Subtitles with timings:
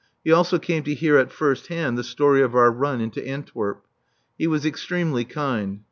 [0.23, 3.85] He also came to hear at first hand the story of our run into Antwerp.
[4.35, 5.79] He was extremely kind.